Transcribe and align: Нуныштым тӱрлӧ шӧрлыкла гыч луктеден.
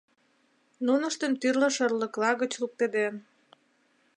Нуныштым 0.85 1.31
тӱрлӧ 1.41 1.69
шӧрлыкла 1.75 2.31
гыч 2.41 2.51
луктеден. 2.61 3.15